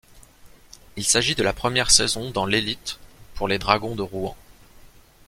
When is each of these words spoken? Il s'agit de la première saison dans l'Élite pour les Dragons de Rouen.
Il 0.97 1.05
s'agit 1.05 1.35
de 1.35 1.43
la 1.43 1.53
première 1.53 1.91
saison 1.91 2.31
dans 2.31 2.47
l'Élite 2.47 2.97
pour 3.35 3.47
les 3.47 3.59
Dragons 3.59 3.93
de 3.93 4.01
Rouen. 4.01 4.35